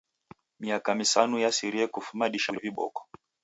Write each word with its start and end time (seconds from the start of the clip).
Miaka 0.61 0.89
misanu 0.99 1.35
yasirie 1.43 1.85
kufuma 1.93 2.25
dishambulilo 2.33 2.67
ni 2.69 2.71
viboko. 2.75 3.01